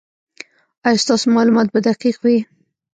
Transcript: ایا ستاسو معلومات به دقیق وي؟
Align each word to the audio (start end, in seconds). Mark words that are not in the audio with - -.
ایا 0.87 1.01
ستاسو 1.03 1.25
معلومات 1.35 1.67
به 1.73 1.79
دقیق 1.87 2.17
وي؟ 2.23 2.37